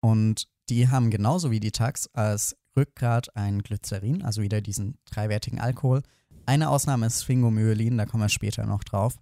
[0.00, 5.58] Und die haben genauso wie die Tax als Rückgrat ein Glycerin, also wieder diesen dreiwertigen
[5.58, 6.02] Alkohol,
[6.46, 9.18] eine Ausnahme ist Sphingomyelin, da kommen wir später noch drauf.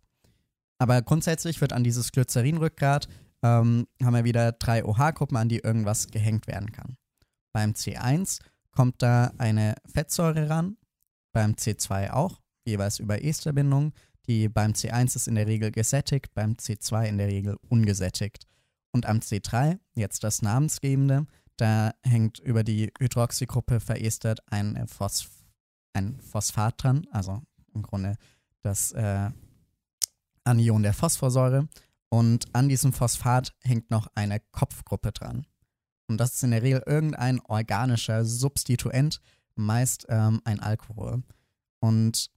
[0.79, 3.09] Aber grundsätzlich wird an dieses Glycerinrückgrat
[3.43, 6.97] ähm, haben wir wieder drei OH-Gruppen, an die irgendwas gehängt werden kann.
[7.53, 8.41] Beim C1
[8.73, 10.77] kommt da eine Fettsäure ran,
[11.33, 13.93] beim C2 auch, jeweils über Esterbindung.
[14.27, 18.47] Die beim C1 ist in der Regel gesättigt, beim C2 in der Regel ungesättigt.
[18.93, 25.45] Und am C3, jetzt das namensgebende, da hängt über die Hydroxygruppe verestert ein Phosphor
[25.95, 27.41] ein Phosphat dran, also
[27.73, 28.17] im Grunde
[28.63, 29.31] das äh,
[30.45, 31.69] Anion der Phosphorsäure.
[32.11, 35.47] Und an diesem Phosphat hängt noch eine Kopfgruppe dran.
[36.07, 39.21] Und das ist in der Regel irgendein organischer Substituent,
[39.55, 41.23] meist ähm, ein Alkohol.
[41.81, 42.31] Und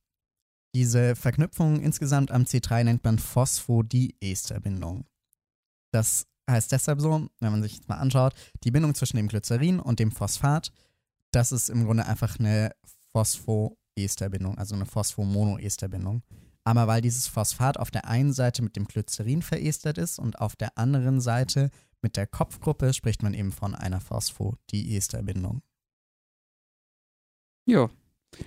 [0.75, 5.05] diese Verknüpfung insgesamt am C3 nennt man Phosphodieesterbindung.
[5.91, 9.79] Das heißt deshalb so, wenn man sich jetzt mal anschaut, die Bindung zwischen dem Glycerin
[9.79, 10.71] und dem Phosphat,
[11.31, 12.71] das ist im Grunde einfach eine
[13.11, 16.23] Phosphoesterbindung, also eine Phosphomonoesterbindung.
[16.63, 20.55] Aber weil dieses Phosphat auf der einen Seite mit dem Glycerin verestert ist und auf
[20.55, 25.61] der anderen Seite mit der Kopfgruppe, spricht man eben von einer Phosphodiesterbindung.
[27.65, 27.89] Ja.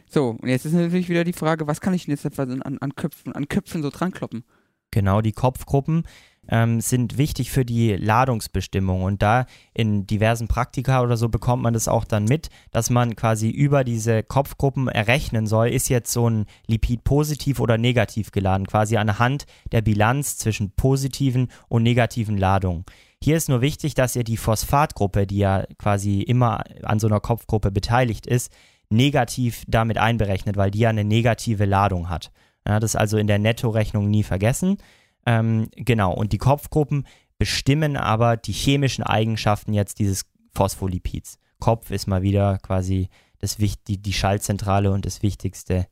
[0.09, 2.95] So, und jetzt ist natürlich wieder die Frage, was kann ich denn jetzt an, an,
[2.95, 4.45] Köpfen, an Köpfen so dran kloppen?
[4.91, 6.05] Genau, die Kopfgruppen
[6.49, 9.03] ähm, sind wichtig für die Ladungsbestimmung.
[9.03, 13.17] Und da in diversen Praktika oder so bekommt man das auch dann mit, dass man
[13.17, 18.67] quasi über diese Kopfgruppen errechnen soll, ist jetzt so ein Lipid positiv oder negativ geladen,
[18.67, 22.85] quasi anhand der Bilanz zwischen positiven und negativen Ladungen.
[23.23, 27.21] Hier ist nur wichtig, dass ihr die Phosphatgruppe, die ja quasi immer an so einer
[27.21, 28.51] Kopfgruppe beteiligt ist,
[28.91, 32.31] negativ damit einberechnet, weil die ja eine negative Ladung hat.
[32.67, 34.79] Ja, das also in der Nettorechnung nie vergessen.
[35.27, 37.07] Ähm, genau, und die Kopfgruppen
[37.39, 41.39] bestimmen aber die chemischen Eigenschaften jetzt dieses Phospholipids.
[41.59, 45.87] Kopf ist mal wieder quasi das, die, die Schaltzentrale und das wichtigste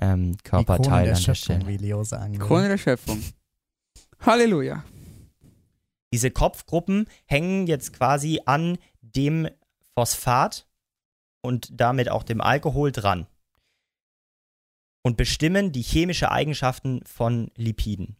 [0.00, 1.66] ähm, Körperteil der an der Stelle.
[1.66, 3.22] Wie Leo sagen Krone der Schöpfung.
[4.20, 4.84] Halleluja.
[6.12, 9.48] Diese Kopfgruppen hängen jetzt quasi an dem
[9.94, 10.66] Phosphat
[11.42, 13.26] und damit auch dem Alkohol dran
[15.02, 18.16] und bestimmen die chemische Eigenschaften von Lipiden.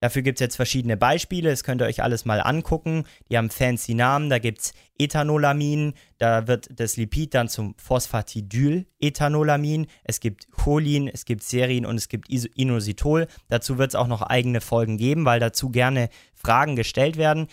[0.00, 3.06] Dafür gibt es jetzt verschiedene Beispiele, das könnt ihr euch alles mal angucken.
[3.30, 9.86] Die haben fancy Namen, da gibt es Ethanolamin, da wird das Lipid dann zum Phosphatidylethanolamin.
[10.02, 13.28] Es gibt Cholin, es gibt Serin und es gibt Inositol.
[13.48, 17.46] Dazu wird es auch noch eigene Folgen geben, weil dazu gerne Fragen gestellt werden.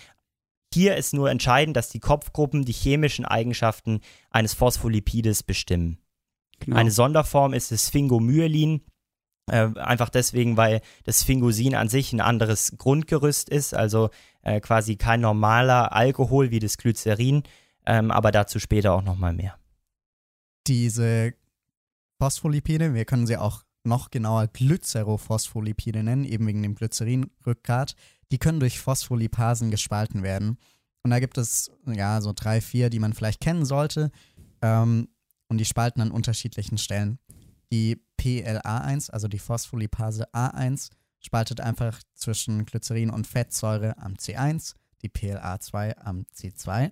[0.74, 5.98] Hier ist nur entscheidend, dass die Kopfgruppen die chemischen Eigenschaften eines Phospholipides bestimmen.
[6.60, 6.78] Genau.
[6.78, 8.82] Eine Sonderform ist das Sphingomyelin.
[9.48, 14.10] Äh, einfach deswegen, weil das Sphingosine an sich ein anderes Grundgerüst ist, also
[14.44, 17.44] äh, quasi kein normaler Alkohol wie das Glycerin,
[17.86, 19.58] ähm, aber dazu später auch nochmal mehr.
[20.68, 21.34] Diese
[22.22, 27.96] Phospholipide, wir können sie auch noch genauer Glycerophospholipide nennen, eben wegen dem Glycerinrückgrat,
[28.32, 30.58] die können durch Phospholipasen gespalten werden.
[31.04, 34.12] Und da gibt es ja so drei, vier, die man vielleicht kennen sollte.
[34.62, 35.10] Ähm,
[35.48, 37.20] und die spalten an unterschiedlichen Stellen.
[37.72, 45.10] Die PLA1, also die Phospholipase A1, spaltet einfach zwischen Glycerin und Fettsäure am C1, die
[45.10, 46.92] PLA2 am C2.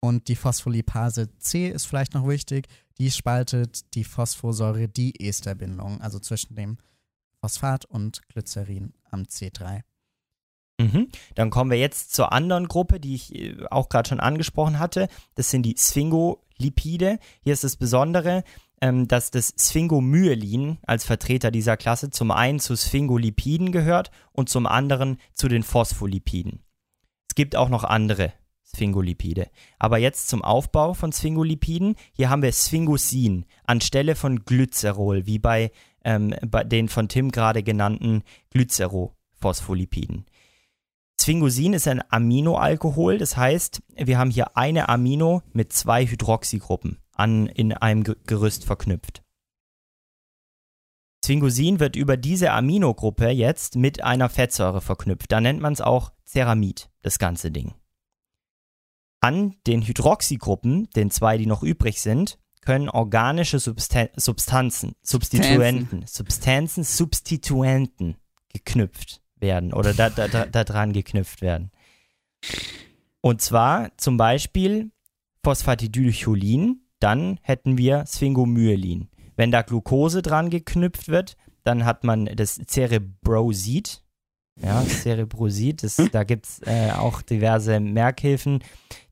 [0.00, 2.68] Und die Phospholipase C ist vielleicht noch wichtig,
[3.00, 6.76] die spaltet die Phosphorsäure-Diesterbindung, also zwischen dem
[7.40, 9.80] Phosphat und Glycerin am C3.
[10.78, 11.08] Mhm.
[11.34, 15.08] Dann kommen wir jetzt zur anderen Gruppe, die ich äh, auch gerade schon angesprochen hatte.
[15.34, 17.18] Das sind die Sphingolipide.
[17.42, 18.44] Hier ist das Besondere,
[18.82, 24.66] ähm, dass das Sphingomyelin als Vertreter dieser Klasse zum einen zu Sphingolipiden gehört und zum
[24.66, 26.64] anderen zu den Phospholipiden.
[27.30, 28.34] Es gibt auch noch andere
[28.74, 29.50] Sphingolipide.
[29.78, 31.96] Aber jetzt zum Aufbau von Sphingolipiden.
[32.12, 35.72] Hier haben wir Sphingosin anstelle von Glycerol, wie bei,
[36.04, 40.26] ähm, bei den von Tim gerade genannten Glycerophospholipiden.
[41.20, 47.46] Sphingosin ist ein Aminoalkohol, das heißt, wir haben hier eine Amino mit zwei Hydroxygruppen an,
[47.46, 49.22] in einem Gerüst verknüpft.
[51.22, 55.30] Sphingosin wird über diese Aminogruppe jetzt mit einer Fettsäure verknüpft.
[55.30, 57.74] Da nennt man es auch Ceramid, das ganze Ding.
[59.20, 66.84] An den Hydroxygruppen, den zwei, die noch übrig sind, können organische Substan Substanzen, Substituenten, Substanzen,
[66.84, 68.16] Substituenten
[68.52, 71.70] geknüpft werden oder da, da, da, da dran geknüpft werden.
[73.20, 74.90] Und zwar zum Beispiel
[75.44, 79.08] Phosphatidylcholin, dann hätten wir Sphingomyelin.
[79.36, 84.02] Wenn da Glucose dran geknüpft wird, dann hat man das Cerebrosid.
[84.62, 88.62] Ja, Cerebrosid, das, da gibt es äh, auch diverse Merkhilfen,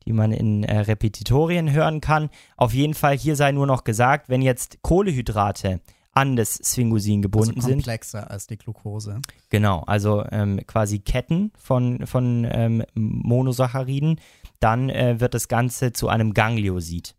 [0.09, 2.31] die man in äh, Repetitorien hören kann.
[2.57, 5.81] Auf jeden Fall, hier sei nur noch gesagt, wenn jetzt Kohlehydrate
[6.13, 8.31] an das Sphingosin gebunden also komplexer sind.
[8.31, 9.21] als die Glucose.
[9.51, 14.19] Genau, also ähm, quasi Ketten von, von ähm, Monosacchariden.
[14.61, 17.15] Dann äh, wird das Ganze zu einem Gangliosid.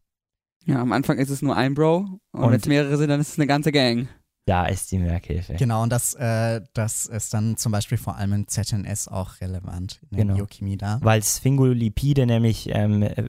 [0.65, 3.21] Ja, am Anfang ist es nur ein Bro und, und wenn es mehrere sind, dann
[3.21, 4.10] ist es eine ganze Gang.
[4.49, 5.53] Da ist die Merkhilfe.
[5.53, 9.99] Genau, und das, äh, das ist dann zum Beispiel vor allem in ZNS auch relevant
[10.09, 10.38] in der genau.
[10.38, 10.97] Biochemie da.
[11.03, 13.25] Weil Sphingolipide nämlich ähm, äh,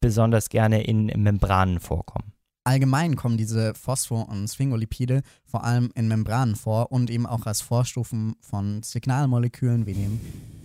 [0.00, 2.32] besonders gerne in Membranen vorkommen.
[2.64, 7.60] Allgemein kommen diese Phosphor- und Sphingolipide vor allem in Membranen vor und eben auch als
[7.60, 10.20] Vorstufen von Signalmolekülen wie dem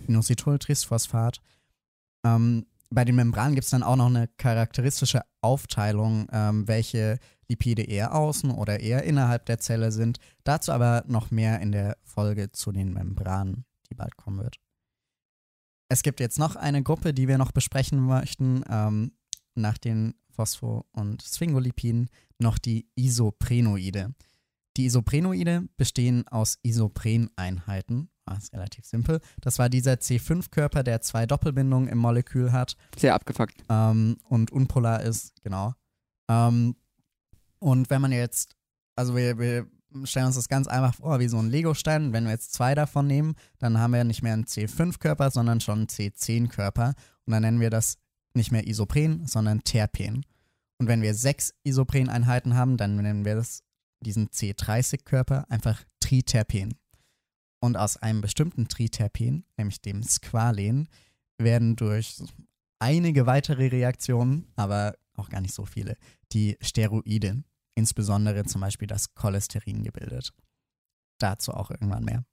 [0.08, 1.40] Inositoltrissphosphat.
[2.26, 7.20] Ähm, bei den Membranen gibt es dann auch noch eine charakteristische Aufteilung, ähm, welche
[7.52, 10.18] Lipide eher außen oder eher innerhalb der Zelle sind.
[10.44, 14.56] Dazu aber noch mehr in der Folge zu den Membranen, die bald kommen wird.
[15.88, 19.12] Es gibt jetzt noch eine Gruppe, die wir noch besprechen möchten, ähm,
[19.54, 24.14] nach den Phospho- und Sphingolipiden noch die Isoprenoide.
[24.78, 28.08] Die Isoprenoide bestehen aus Isopreneinheiten.
[28.24, 29.20] Das ah, ist relativ simpel.
[29.40, 32.76] Das war dieser C5-Körper, der zwei Doppelbindungen im Molekül hat.
[32.96, 33.62] Sehr abgefuckt.
[33.68, 35.74] Ähm, und unpolar ist, genau.
[36.30, 36.76] Ähm,
[37.62, 38.56] und wenn man jetzt,
[38.96, 39.68] also wir, wir
[40.04, 42.12] stellen uns das ganz einfach vor, wie so ein Lego-Stein.
[42.12, 45.78] Wenn wir jetzt zwei davon nehmen, dann haben wir nicht mehr einen C5-Körper, sondern schon
[45.80, 46.94] einen C10-Körper.
[47.24, 47.98] Und dann nennen wir das
[48.34, 50.24] nicht mehr Isopren, sondern Terpen.
[50.78, 53.62] Und wenn wir sechs Isopreneinheiten haben, dann nennen wir das,
[54.00, 56.74] diesen C30-Körper einfach Triterpen.
[57.60, 60.88] Und aus einem bestimmten Triterpen, nämlich dem Squalen,
[61.38, 62.20] werden durch
[62.80, 65.96] einige weitere Reaktionen, aber auch gar nicht so viele,
[66.32, 67.44] die Steroide,
[67.74, 70.32] insbesondere zum Beispiel das Cholesterin gebildet.
[71.18, 72.24] Dazu auch irgendwann mehr.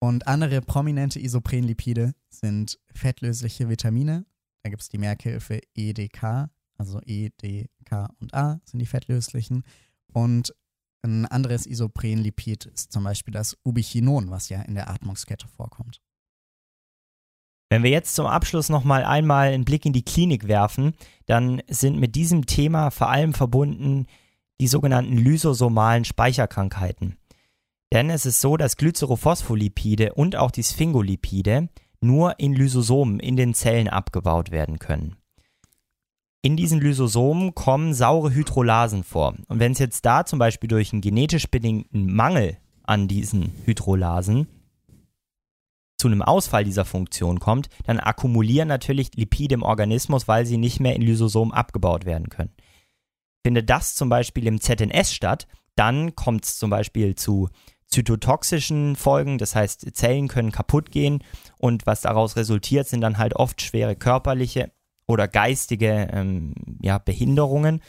[0.00, 4.26] Und andere prominente Isoprenlipide sind fettlösliche Vitamine,
[4.62, 9.64] da gibt es die Merkhilfe EDK, also E, D, K und A sind die fettlöslichen.
[10.12, 10.54] Und
[11.02, 16.00] ein anderes Isoprenlipid ist zum Beispiel das Ubichinon, was ja in der Atmungskette vorkommt.
[17.70, 20.94] Wenn wir jetzt zum Abschluss nochmal einmal einen Blick in die Klinik werfen,
[21.26, 24.06] dann sind mit diesem Thema vor allem verbunden
[24.60, 27.16] die sogenannten lysosomalen Speicherkrankheiten.
[27.92, 31.68] Denn es ist so, dass Glycerophospholipide und auch die Sphingolipide
[32.00, 35.16] nur in Lysosomen in den Zellen abgebaut werden können.
[36.42, 39.34] In diesen Lysosomen kommen saure Hydrolasen vor.
[39.48, 44.46] Und wenn es jetzt da zum Beispiel durch einen genetisch bedingten Mangel an diesen Hydrolasen
[45.98, 50.78] zu einem Ausfall dieser Funktion kommt, dann akkumulieren natürlich Lipide im Organismus, weil sie nicht
[50.78, 52.52] mehr in Lysosomen abgebaut werden können.
[53.42, 55.46] Findet das zum Beispiel im ZNS statt,
[55.76, 57.48] dann kommt es zum Beispiel zu
[57.86, 61.22] zytotoxischen Folgen, das heißt Zellen können kaputt gehen
[61.56, 64.70] und was daraus resultiert, sind dann halt oft schwere körperliche
[65.06, 67.80] oder geistige ähm, ja, Behinderungen.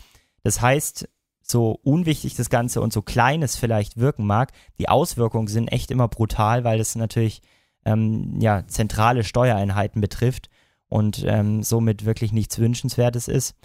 [0.44, 1.10] Das heißt,
[1.42, 5.92] so unwichtig das Ganze und so klein es vielleicht wirken mag, die Auswirkungen sind echt
[5.92, 7.42] immer brutal, weil es natürlich
[7.86, 10.50] ähm, ja, zentrale Steuereinheiten betrifft
[10.88, 13.56] und ähm, somit wirklich nichts Wünschenswertes ist.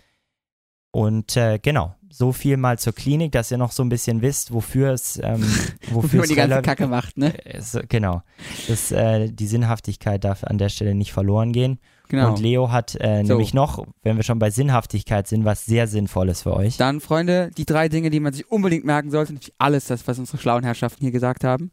[0.95, 4.53] Und äh, genau, so viel mal zur Klinik, dass ihr noch so ein bisschen wisst,
[4.53, 5.43] wofür es ähm,
[5.91, 7.31] wofür man die ganze Kacke macht, ne?
[7.31, 8.23] Ist, genau.
[8.69, 11.81] Dass äh, die Sinnhaftigkeit darf an der Stelle nicht verloren gehen.
[12.11, 12.29] Genau.
[12.29, 13.33] Und Leo hat äh, so.
[13.33, 16.77] nämlich noch, wenn wir schon bei Sinnhaftigkeit sind, was sehr Sinnvolles für euch.
[16.77, 20.17] Dann, Freunde, die drei Dinge, die man sich unbedingt merken sollte, natürlich alles das, was
[20.21, 21.73] unsere schlauen Herrschaften hier gesagt haben.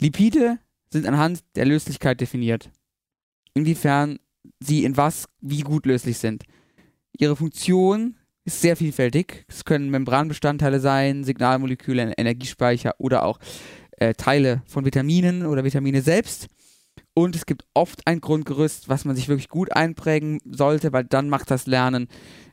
[0.00, 0.56] Lipide
[0.90, 2.70] sind anhand der Löslichkeit definiert.
[3.52, 4.18] Inwiefern
[4.60, 6.44] sie in was wie gut löslich sind.
[7.16, 9.44] Ihre Funktion ist sehr vielfältig.
[9.48, 13.38] Es können Membranbestandteile sein, Signalmoleküle, Energiespeicher oder auch
[13.92, 16.48] äh, Teile von Vitaminen oder Vitamine selbst.
[17.14, 21.28] Und es gibt oft ein Grundgerüst, was man sich wirklich gut einprägen sollte, weil dann
[21.28, 22.08] macht das Lernen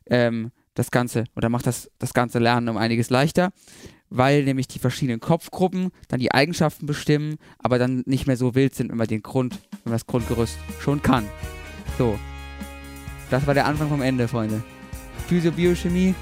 [0.05, 3.51] ähm, das Ganze oder macht das, das ganze Lernen um einiges leichter,
[4.09, 8.75] weil nämlich die verschiedenen Kopfgruppen dann die Eigenschaften bestimmen, aber dann nicht mehr so wild
[8.75, 11.27] sind, wenn man den Grund, wenn man das Grundgerüst schon kann.
[11.97, 12.17] So.
[13.31, 14.61] Das war der Anfang vom Ende, Freunde.
[15.27, 16.13] Physiobiochemie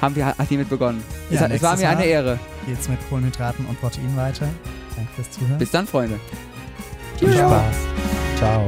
[0.00, 1.02] haben wir, hat hiermit begonnen.
[1.30, 2.38] Ja, es, es war mir eine Mal Ehre.
[2.66, 4.46] Geht's mit Kohlenhydraten und Protein weiter.
[4.94, 5.58] Danke fürs Zuhören.
[5.58, 6.20] Bis dann, Freunde.
[7.18, 7.74] Viel Spaß.
[8.36, 8.66] Ciao.